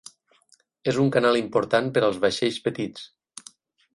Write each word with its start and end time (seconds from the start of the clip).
És 0.93 0.97
un 1.03 1.11
canal 1.15 1.37
important 1.41 1.91
per 1.97 2.03
als 2.07 2.19
vaixells 2.25 2.57
petits. 2.69 3.07